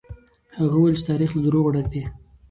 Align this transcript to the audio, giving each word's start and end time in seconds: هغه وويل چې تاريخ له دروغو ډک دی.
هغه 0.57 0.73
وويل 0.77 0.95
چې 0.99 1.03
تاريخ 1.09 1.29
له 1.33 1.41
دروغو 1.45 1.73
ډک 1.75 1.87
دی. 1.93 2.01